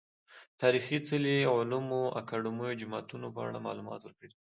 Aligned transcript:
تاريخي 0.61 0.97
څلي، 1.09 1.35
علومو 1.53 2.01
اکادميو، 2.21 2.77
جوماتونه 2.81 3.27
په 3.35 3.39
اړه 3.47 3.65
معلومات 3.67 4.01
ورکړي 4.03 4.27
دي 4.29 4.37